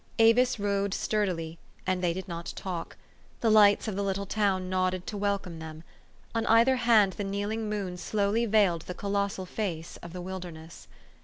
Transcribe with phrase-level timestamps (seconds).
[0.17, 2.97] Avis rowed sturdily, and they did not talk.
[3.41, 5.83] The lights of the little town nod ded to welcome them.
[6.33, 10.87] On either hand the kneel ing moon slowly veiled the colossal face of the wilderness.